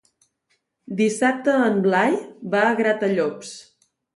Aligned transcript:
Dissabte 1.01 1.55
en 1.67 1.77
Blai 1.85 2.17
va 2.55 2.65
a 2.71 2.75
Gratallops. 2.83 3.57